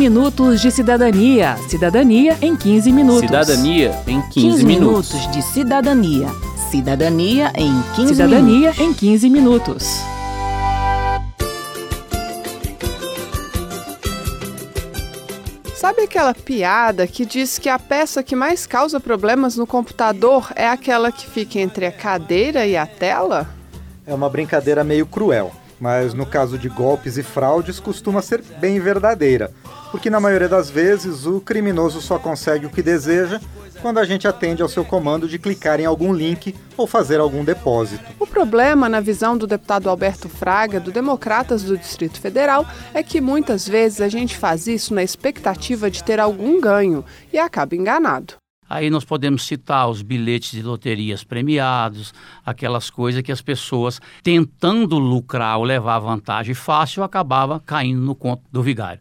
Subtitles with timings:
[0.00, 1.58] minutos de cidadania.
[1.68, 3.20] Cidadania em 15 minutos.
[3.20, 5.12] Cidadania em 15, 15 minutos.
[5.12, 6.28] minutos de cidadania.
[6.70, 8.80] Cidadania em 15 Cidadania minutos.
[8.80, 9.84] em 15 minutos.
[15.74, 20.66] Sabe aquela piada que diz que a peça que mais causa problemas no computador é
[20.66, 23.46] aquela que fica entre a cadeira e a tela?
[24.06, 28.78] É uma brincadeira meio cruel, mas no caso de golpes e fraudes costuma ser bem
[28.78, 29.50] verdadeira,
[29.90, 33.40] porque na maioria das vezes o criminoso só consegue o que deseja
[33.80, 37.42] quando a gente atende ao seu comando de clicar em algum link ou fazer algum
[37.42, 38.04] depósito.
[38.18, 43.20] O problema, na visão do deputado Alberto Fraga, do Democratas do Distrito Federal, é que
[43.20, 48.39] muitas vezes a gente faz isso na expectativa de ter algum ganho e acaba enganado.
[48.70, 52.14] Aí nós podemos citar os bilhetes de loterias premiados,
[52.46, 58.44] aquelas coisas que as pessoas, tentando lucrar ou levar vantagem fácil, acabava caindo no conto
[58.52, 59.00] do vigário.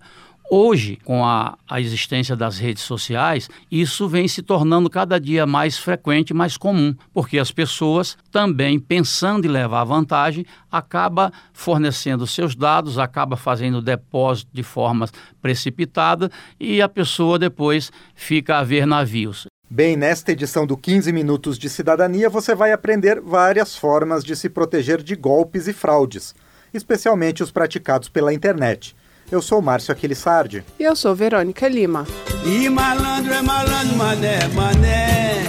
[0.52, 5.77] Hoje, com a, a existência das redes sociais, isso vem se tornando cada dia mais
[5.77, 12.98] frequente mais comum, porque as pessoas também, pensando em levar vantagem, acaba fornecendo seus dados,
[12.98, 15.08] acaba fazendo depósito de forma
[15.40, 19.46] precipitada e a pessoa depois fica a ver navios.
[19.71, 24.49] Bem, nesta edição do 15 Minutos de Cidadania, você vai aprender várias formas de se
[24.49, 26.34] proteger de golpes e fraudes,
[26.73, 28.95] especialmente os praticados pela internet.
[29.31, 30.65] Eu sou Márcio Aquilissardi.
[30.79, 32.07] E eu sou Verônica Lima.
[32.43, 35.43] E malandro é malandro, mané, mané.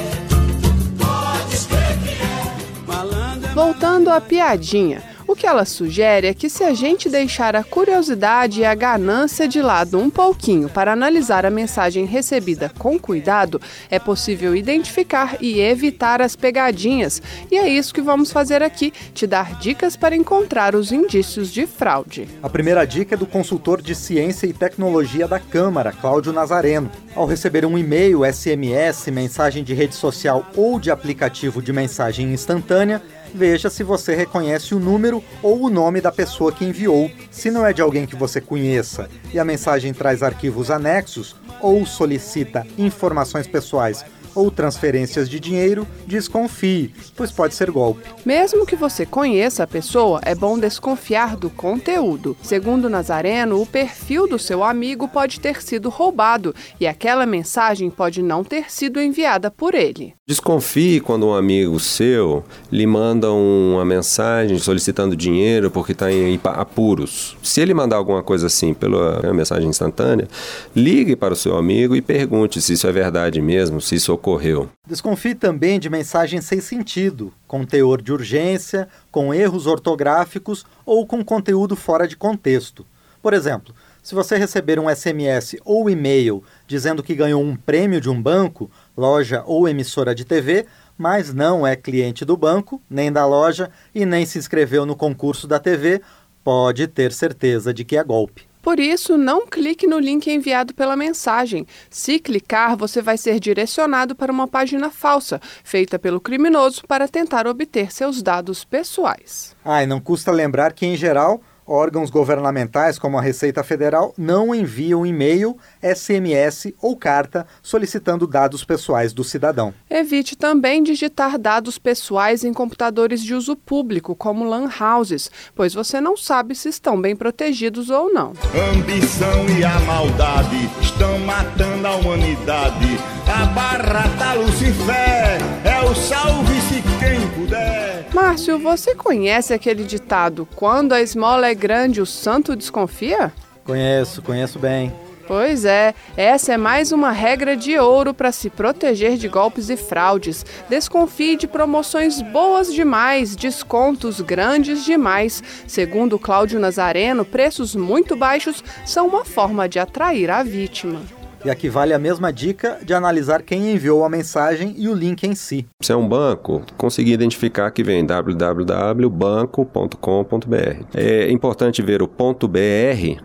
[2.87, 5.10] Malandro é Voltando à piadinha.
[5.31, 9.47] O que ela sugere é que se a gente deixar a curiosidade e a ganância
[9.47, 15.61] de lado um pouquinho para analisar a mensagem recebida com cuidado, é possível identificar e
[15.61, 17.23] evitar as pegadinhas.
[17.49, 21.65] E é isso que vamos fazer aqui, te dar dicas para encontrar os indícios de
[21.65, 22.27] fraude.
[22.43, 26.91] A primeira dica é do consultor de ciência e tecnologia da Câmara, Cláudio Nazareno.
[27.15, 33.01] Ao receber um e-mail, SMS, mensagem de rede social ou de aplicativo de mensagem instantânea,
[33.35, 37.11] veja se você reconhece o número ou o nome da pessoa que enviou.
[37.31, 41.85] Se não é de alguém que você conheça e a mensagem traz arquivos anexos ou
[41.87, 44.05] solicita informações pessoais
[44.35, 48.09] ou transferências de dinheiro, desconfie, pois pode ser golpe.
[48.25, 52.37] Mesmo que você conheça a pessoa, é bom desconfiar do conteúdo.
[52.43, 58.23] Segundo Nazareno, o perfil do seu amigo pode ter sido roubado e aquela mensagem pode
[58.23, 60.15] não ter sido enviada por ele.
[60.27, 67.37] Desconfie quando um amigo seu lhe manda uma mensagem solicitando dinheiro porque está em apuros.
[67.43, 70.29] Se ele mandar alguma coisa assim pela mensagem instantânea,
[70.75, 74.69] ligue para o seu amigo e pergunte se isso é verdade mesmo, se isso ocorreu.
[74.87, 81.25] Desconfie também de mensagens sem sentido, com teor de urgência, com erros ortográficos ou com
[81.25, 82.87] conteúdo fora de contexto.
[83.23, 88.09] Por exemplo, se você receber um SMS ou e-mail dizendo que ganhou um prêmio de
[88.09, 90.67] um banco, loja ou emissora de TV,
[90.97, 95.47] mas não é cliente do banco, nem da loja e nem se inscreveu no concurso
[95.47, 96.03] da TV,
[96.45, 98.50] pode ter certeza de que é golpe.
[98.63, 101.67] Por isso, não clique no link enviado pela mensagem.
[101.89, 107.47] Se clicar, você vai ser direcionado para uma página falsa, feita pelo criminoso para tentar
[107.47, 109.57] obter seus dados pessoais.
[109.65, 114.53] Ah, e não custa lembrar que, em geral, órgãos governamentais como a Receita Federal não
[114.53, 119.73] enviam e-mail, SMS ou carta solicitando dados pessoais do cidadão.
[119.89, 126.01] Evite também digitar dados pessoais em computadores de uso público, como LAN houses, pois você
[126.01, 128.33] não sabe se estão bem protegidos ou não.
[128.73, 132.99] ambição e a maldade estão matando a humanidade.
[133.41, 138.07] A barra da Lucifer é o salve-se quem puder.
[138.13, 143.33] Márcio, você conhece aquele ditado: quando a esmola é grande, o santo desconfia?
[143.65, 144.93] Conheço, conheço bem.
[145.27, 149.77] Pois é, essa é mais uma regra de ouro para se proteger de golpes e
[149.77, 150.45] fraudes.
[150.69, 155.43] Desconfie de promoções boas demais, descontos grandes demais.
[155.67, 161.01] Segundo Cláudio Nazareno, preços muito baixos são uma forma de atrair a vítima.
[161.45, 165.25] E aqui vale a mesma dica de analisar quem enviou a mensagem e o link
[165.25, 165.67] em si.
[165.81, 170.85] Se é um banco, conseguir identificar que vem www.banco.com.br.
[170.95, 172.19] É importante ver o .br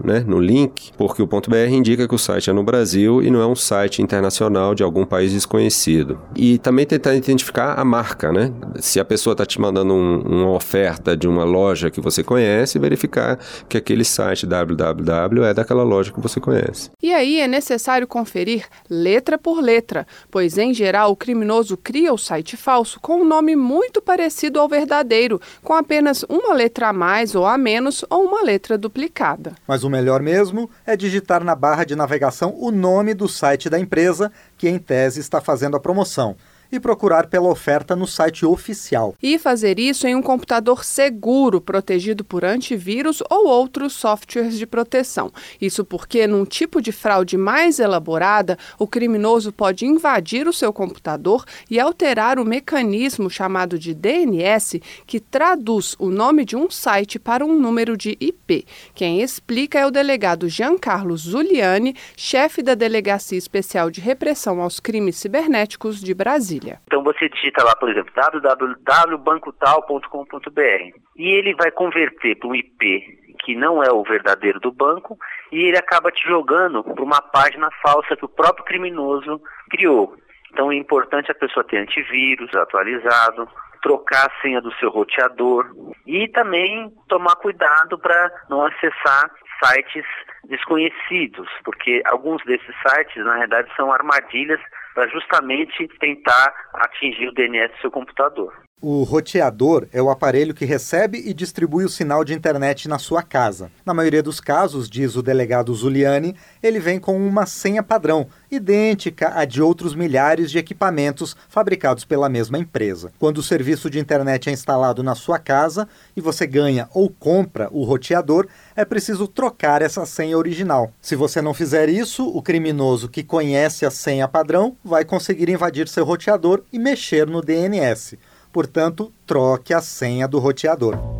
[0.03, 3.41] né, no link, porque o .br indica que o site é no Brasil e não
[3.41, 6.17] é um site internacional de algum país desconhecido.
[6.35, 8.53] E também tentar identificar a marca, né?
[8.79, 12.79] Se a pessoa está te mandando um, uma oferta de uma loja que você conhece,
[12.79, 13.37] verificar
[13.67, 16.89] que aquele site www é daquela loja que você conhece.
[17.03, 22.13] E aí é necessário necessário conferir letra por letra, pois em geral o criminoso cria
[22.13, 26.93] o site falso com um nome muito parecido ao verdadeiro, com apenas uma letra a
[26.93, 29.53] mais ou a menos ou uma letra duplicada.
[29.67, 33.79] Mas o melhor mesmo é digitar na barra de navegação o nome do site da
[33.79, 36.35] empresa que em tese está fazendo a promoção
[36.71, 39.15] e procurar pela oferta no site oficial.
[39.21, 45.31] E fazer isso em um computador seguro, protegido por antivírus ou outros softwares de proteção.
[45.61, 51.45] Isso porque, num tipo de fraude mais elaborada, o criminoso pode invadir o seu computador
[51.69, 57.45] e alterar o mecanismo chamado de DNS, que traduz o nome de um site para
[57.45, 58.65] um número de IP.
[58.93, 64.79] Quem explica é o delegado Jean Carlos Zuliani, chefe da Delegacia Especial de Repressão aos
[64.79, 66.54] Crimes Cibernéticos de Brasília.
[66.55, 66.79] Brasília.
[66.87, 73.55] Então você digita lá, por exemplo, www.bancotal.com.br e ele vai converter para um IP que
[73.55, 75.17] não é o verdadeiro do banco
[75.51, 80.15] e ele acaba te jogando para uma página falsa que o próprio criminoso criou.
[80.51, 83.47] Então é importante a pessoa ter antivírus atualizado,
[83.81, 85.69] trocar a senha do seu roteador
[86.07, 89.29] e também tomar cuidado para não acessar
[89.63, 90.05] sites
[90.45, 94.59] desconhecidos, porque alguns desses sites, na verdade, são armadilhas
[94.95, 98.64] para justamente tentar atingir o DNS do seu computador.
[98.87, 103.23] O roteador é o aparelho que recebe e distribui o sinal de internet na sua
[103.23, 103.71] casa.
[103.83, 109.31] Na maioria dos casos, diz o delegado Zuliani, ele vem com uma senha padrão, idêntica
[109.33, 113.11] à de outros milhares de equipamentos fabricados pela mesma empresa.
[113.17, 117.67] Quando o serviço de internet é instalado na sua casa e você ganha ou compra
[117.71, 120.91] o roteador, é preciso trocar essa senha original.
[121.01, 125.87] Se você não fizer isso, o criminoso que conhece a senha padrão vai conseguir invadir
[125.87, 128.15] seu roteador e mexer no DNS.
[128.55, 131.14] Portanto, troque a senha do roteador.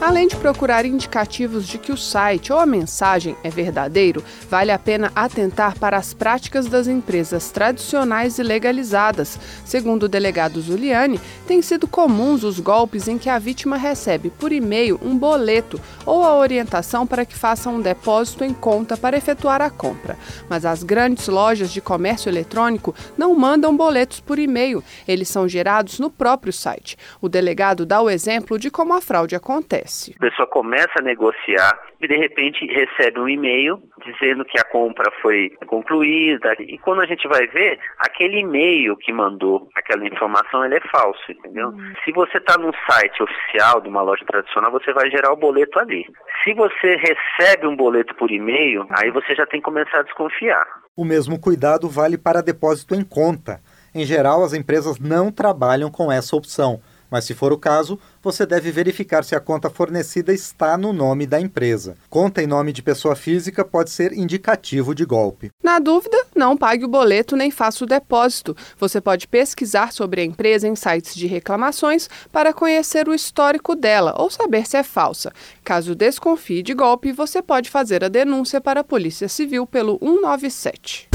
[0.00, 4.78] Além de procurar indicativos de que o site ou a mensagem é verdadeiro, vale a
[4.78, 9.38] pena atentar para as práticas das empresas tradicionais e legalizadas.
[9.64, 14.52] Segundo o delegado Zuliani, têm sido comuns os golpes em que a vítima recebe por
[14.52, 19.62] e-mail um boleto ou a orientação para que faça um depósito em conta para efetuar
[19.62, 20.18] a compra.
[20.48, 25.98] Mas as grandes lojas de comércio eletrônico não mandam boletos por e-mail, eles são gerados
[25.98, 26.96] no próprio site.
[27.20, 30.14] O delegado dá o exemplo de como a fraude acontece acontece?
[30.16, 35.10] A pessoa começa a negociar e de repente recebe um e-mail dizendo que a compra
[35.20, 40.76] foi concluída e quando a gente vai ver, aquele e-mail que mandou aquela informação ele
[40.76, 41.68] é falso, entendeu?
[41.68, 41.92] Uhum.
[42.04, 45.78] Se você está num site oficial de uma loja tradicional, você vai gerar o boleto
[45.78, 46.04] ali.
[46.42, 50.66] Se você recebe um boleto por e-mail, aí você já tem que começar a desconfiar.
[50.96, 53.60] O mesmo cuidado vale para depósito em conta.
[53.94, 56.80] Em geral, as empresas não trabalham com essa opção
[57.14, 61.28] mas se for o caso, você deve verificar se a conta fornecida está no nome
[61.28, 61.96] da empresa.
[62.10, 65.48] Conta em nome de pessoa física pode ser indicativo de golpe.
[65.62, 68.56] Na dúvida, não pague o boleto nem faça o depósito.
[68.80, 74.16] Você pode pesquisar sobre a empresa em sites de reclamações para conhecer o histórico dela
[74.18, 75.32] ou saber se é falsa.
[75.62, 81.10] Caso desconfie de golpe, você pode fazer a denúncia para a Polícia Civil pelo 197.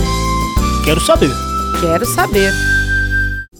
[0.85, 1.31] Quero saber.
[1.81, 2.78] Quero saber.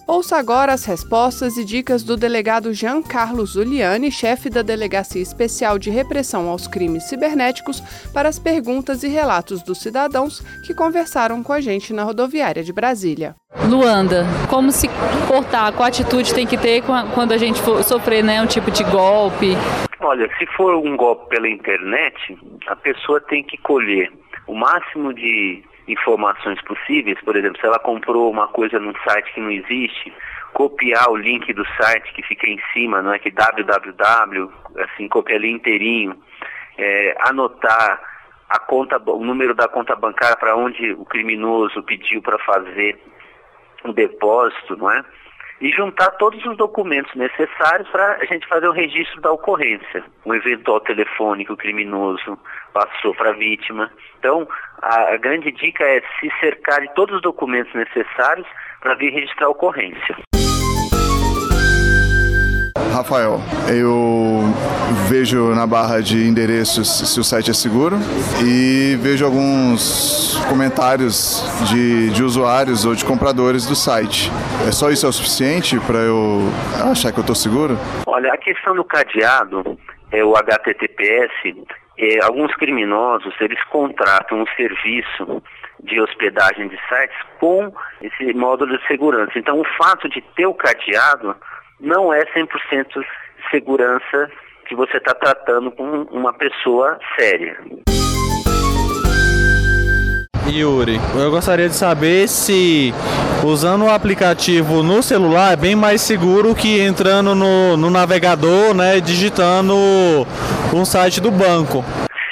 [0.10, 5.78] Ouça agora as respostas e dicas do delegado Jean Carlos Zuliani, chefe da Delegacia Especial
[5.78, 7.80] de Repressão aos Crimes Cibernéticos,
[8.12, 12.74] para as perguntas e relatos dos cidadãos que conversaram com a gente na rodoviária de
[12.74, 13.36] Brasília.
[13.70, 14.90] Luanda, como se
[15.28, 16.82] portar, qual atitude tem que ter
[17.14, 19.50] quando a gente for sofrer né, um tipo de golpe?
[20.00, 22.36] Olha, se for um golpe pela internet,
[22.66, 24.12] a pessoa tem que colher
[24.48, 29.42] o máximo de informações possíveis, por exemplo, se ela comprou uma coisa num site que
[29.42, 30.14] não existe,
[30.54, 35.38] copiar o link do site que fica em cima, não é que www, assim, copiar
[35.38, 36.16] ali inteirinho,
[36.78, 38.02] é, anotar
[38.50, 43.00] a conta, o número da conta bancária para onde o criminoso pediu para fazer
[43.84, 45.04] o depósito, não é?
[45.62, 50.34] E juntar todos os documentos necessários para a gente fazer o registro da ocorrência, um
[50.34, 52.38] eventual telefone que o criminoso
[52.74, 53.92] passou para a vítima.
[54.20, 54.48] Então,
[54.82, 58.48] a, a grande dica é se cercar de todos os documentos necessários
[58.80, 60.29] para vir registrar a ocorrência.
[62.92, 64.42] Rafael, eu
[65.08, 67.98] vejo na barra de endereços se o site é seguro
[68.44, 74.32] e vejo alguns comentários de, de usuários ou de compradores do site.
[74.68, 76.42] É só isso é o suficiente para eu
[76.92, 77.78] achar que eu estou seguro?
[78.06, 79.78] Olha, a questão do cadeado,
[80.12, 81.32] é o HTTPS,
[81.98, 85.44] é, alguns criminosos eles contratam um serviço
[85.84, 89.38] de hospedagem de sites com esse módulo de segurança.
[89.38, 91.36] Então, o fato de ter o cadeado
[91.80, 92.48] não é 100%
[93.50, 94.32] segurança
[94.68, 97.58] que você está tratando com uma pessoa séria.
[100.48, 100.98] Yuri.
[101.16, 102.92] Eu gostaria de saber se
[103.46, 109.00] usando o aplicativo no celular é bem mais seguro que entrando no, no navegador, né,
[109.00, 109.74] digitando
[110.74, 111.84] um site do banco.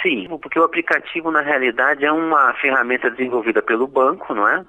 [0.01, 4.63] Sim, porque o aplicativo na realidade é uma ferramenta desenvolvida pelo banco, não é?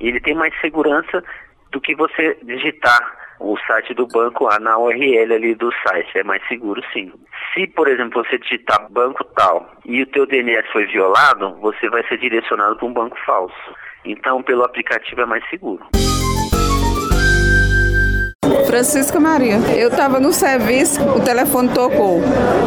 [0.00, 1.22] E ele tem mais segurança
[1.70, 6.18] do que você digitar o site do banco na URL ali do site.
[6.18, 7.12] É mais seguro sim.
[7.52, 12.06] Se, por exemplo, você digitar banco tal e o teu DNS foi violado, você vai
[12.06, 13.74] ser direcionado para um banco falso.
[14.04, 15.84] Então, pelo aplicativo é mais seguro.
[18.72, 19.56] Francisca Maria.
[19.76, 22.22] Eu estava no serviço, o telefone tocou.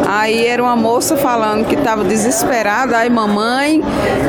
[0.08, 2.96] Aí era uma moça falando que estava desesperada.
[2.96, 3.82] Aí, mamãe,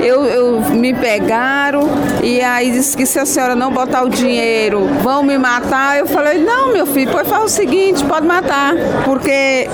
[0.02, 1.82] eu, eu me pegaram
[2.22, 5.98] e aí disse que se a senhora não botar o dinheiro, vão me matar.
[5.98, 8.72] Eu falei, não, meu filho, pode fazer o seguinte, pode matar,
[9.04, 9.68] porque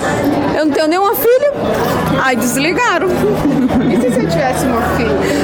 [0.57, 1.53] eu não tenho nenhuma filha.
[2.21, 3.07] Aí desligaram.
[3.07, 5.42] E se você tivesse uma filha?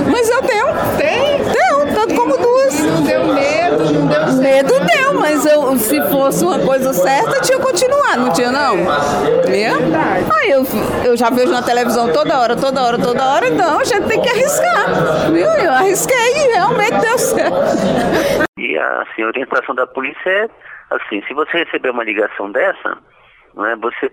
[5.77, 8.77] Se fosse uma coisa certa, tinha que continuar, não tinha não?
[8.77, 10.33] Viu?
[10.35, 10.65] Aí eu,
[11.05, 14.21] eu já vejo na televisão toda hora, toda hora, toda hora, então a gente tem
[14.21, 15.31] que arriscar.
[15.31, 15.45] Viu?
[15.45, 17.55] Eu arrisquei e realmente deu certo.
[18.57, 20.49] E assim, a orientação da polícia é
[20.89, 22.97] assim, se você receber uma ligação dessa,
[23.55, 24.11] né, você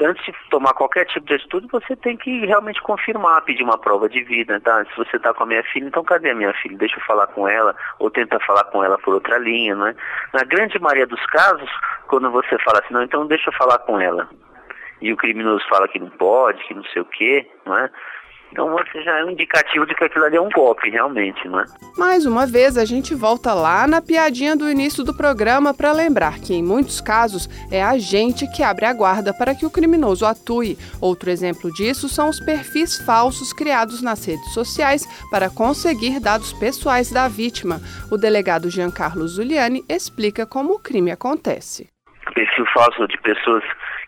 [0.00, 4.08] antes de tomar qualquer tipo de atitude, você tem que realmente confirmar, pedir uma prova
[4.08, 4.84] de vida, tá?
[4.84, 6.76] Se você está com a minha filha, então cadê a minha filha?
[6.76, 9.94] Deixa eu falar com ela, ou tenta falar com ela por outra linha, né?
[10.32, 11.70] Na grande maioria dos casos,
[12.08, 14.28] quando você fala assim, não, então deixa eu falar com ela,
[15.00, 17.90] e o criminoso fala que não pode, que não sei o quê, não é?
[18.52, 21.60] Então você já é um indicativo de que aquilo ali é um golpe, realmente, não
[21.60, 21.64] é?
[21.96, 26.38] Mais uma vez, a gente volta lá na piadinha do início do programa para lembrar
[26.38, 30.24] que, em muitos casos, é a gente que abre a guarda para que o criminoso
[30.24, 30.78] atue.
[31.00, 37.10] Outro exemplo disso são os perfis falsos criados nas redes sociais para conseguir dados pessoais
[37.10, 37.80] da vítima.
[38.10, 41.88] O delegado Giancarlo Zuliani explica como o crime acontece.
[42.34, 43.64] Perfil falso de pessoas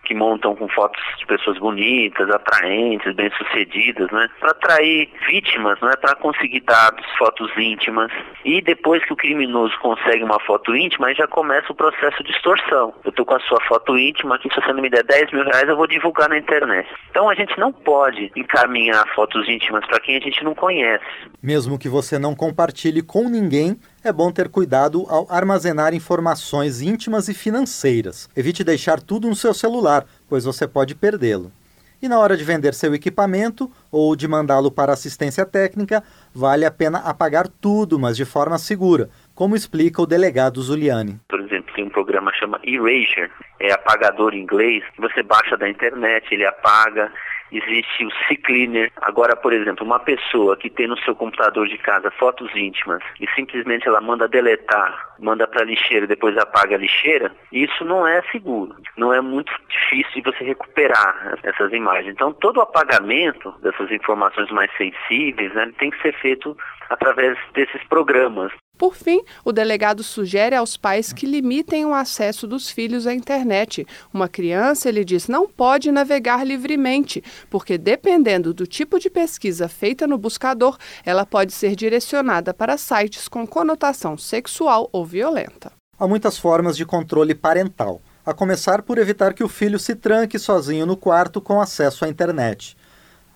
[0.09, 4.27] que montam com fotos de pessoas bonitas, atraentes, bem-sucedidas, né?
[4.41, 5.93] Para atrair vítimas, né?
[6.01, 8.11] Para conseguir dados, fotos íntimas.
[8.43, 12.33] E depois que o criminoso consegue uma foto íntima, aí já começa o processo de
[12.33, 12.95] extorsão.
[13.05, 15.45] Eu tô com a sua foto íntima aqui, se você não me der 10 mil
[15.45, 16.89] reais, eu vou divulgar na internet.
[17.11, 21.05] Então a gente não pode encaminhar fotos íntimas para quem a gente não conhece.
[21.43, 27.29] Mesmo que você não compartilhe com ninguém, é bom ter cuidado ao armazenar informações íntimas
[27.29, 28.29] e financeiras.
[28.37, 31.53] Evite deixar tudo no seu celular, pois você pode perdê-lo.
[32.01, 36.03] E na hora de vender seu equipamento ou de mandá-lo para assistência técnica,
[36.33, 41.21] vale a pena apagar tudo, mas de forma segura, como explica o delegado Zuliani.
[41.29, 45.69] Por exemplo, tem um programa que chama Erasure, é apagador em inglês, você baixa da
[45.69, 47.11] internet, ele apaga,
[47.51, 48.93] existe o C-Cleaner.
[49.03, 53.27] Agora, por exemplo, uma pessoa que tem no seu computador de casa fotos íntimas e
[53.35, 58.23] simplesmente ela manda deletar, manda para lixeira e depois apaga a lixeira, isso não é
[58.31, 58.75] seguro.
[58.97, 62.13] Não é muito difícil de você recuperar essas imagens.
[62.13, 66.57] Então, todo o apagamento dessas informações mais sensíveis né, tem que ser feito
[66.89, 68.53] através desses programas.
[68.79, 73.85] Por fim, o delegado sugere aos pais que limitem o acesso dos filhos à internet.
[74.15, 80.07] Uma criança, ele diz, não pode navegar livremente, porque dependendo do tipo de pesquisa feita
[80.07, 85.73] no buscador, ela pode ser direcionada para sites com conotação sexual ou violenta.
[85.99, 90.39] Há muitas formas de controle parental, a começar por evitar que o filho se tranque
[90.39, 92.77] sozinho no quarto com acesso à internet.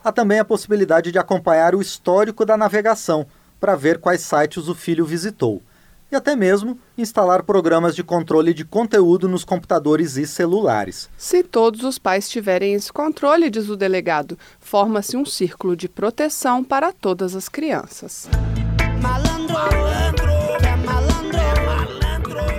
[0.05, 3.27] Há também a possibilidade de acompanhar o histórico da navegação
[3.63, 5.63] para ver quais sites o filho visitou.
[6.11, 11.09] E até mesmo instalar programas de controle de conteúdo nos computadores e celulares.
[11.17, 16.65] Se todos os pais tiverem esse controle, diz o delegado, forma-se um círculo de proteção
[16.65, 18.29] para todas as crianças.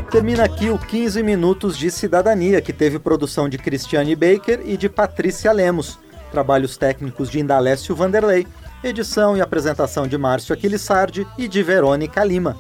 [0.10, 4.88] Termina aqui o 15 Minutos de Cidadania, que teve produção de Cristiane Baker e de
[4.88, 6.00] Patrícia Lemos.
[6.32, 8.48] Trabalhos técnicos de Indalécio Vanderlei.
[8.84, 12.58] Edição e apresentação de Márcio Aquilissardi e de Verônica Lima.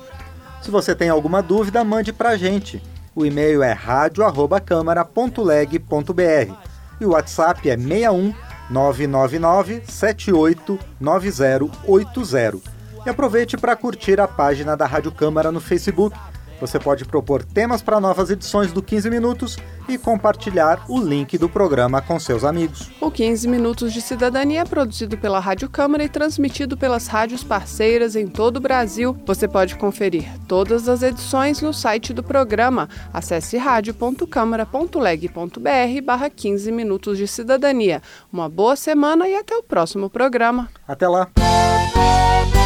[0.61, 2.81] Se você tem alguma dúvida, mande para a gente.
[3.13, 6.53] O e-mail é radio@câmara.leg.br
[7.01, 8.33] e o WhatsApp é 61
[8.69, 12.71] 999 789080.
[13.05, 16.17] E aproveite para curtir a página da Rádio Câmara no Facebook
[16.63, 21.49] você pode propor temas para novas edições do 15 Minutos e compartilhar o link do
[21.49, 22.89] programa com seus amigos.
[23.01, 28.15] O 15 Minutos de Cidadania é produzido pela Rádio Câmara e transmitido pelas rádios parceiras
[28.15, 29.17] em todo o Brasil.
[29.25, 32.87] Você pode conferir todas as edições no site do programa.
[33.13, 38.01] Acesse radio.câmara.leg.br barra 15 Minutos de Cidadania.
[38.31, 40.69] Uma boa semana e até o próximo programa.
[40.87, 41.27] Até lá!